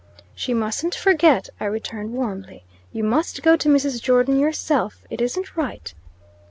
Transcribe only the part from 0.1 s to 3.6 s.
"She mustn't forget," I returned, warmly. "You must go